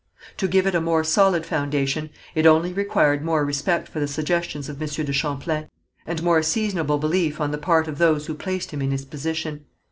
To 0.37 0.47
give 0.47 0.65
it 0.65 0.73
a 0.73 0.81
more 0.81 1.03
solid 1.03 1.45
foundation, 1.45 2.09
it 2.33 2.47
only 2.47 2.73
required 2.73 3.23
more 3.23 3.45
respect 3.45 3.87
for 3.87 3.99
the 3.99 4.07
suggestions 4.07 4.67
of 4.67 4.81
M. 4.81 4.87
de 4.87 5.13
Champlain, 5.13 5.69
and 6.07 6.23
more 6.23 6.41
seasonable 6.41 6.97
belief 6.97 7.39
on 7.39 7.51
the 7.51 7.59
part 7.59 7.87
of 7.87 7.99
those 7.99 8.25
who 8.25 8.33
placed 8.33 8.71
him 8.71 8.81
in 8.81 8.89
his 8.89 9.05
position. 9.05 9.65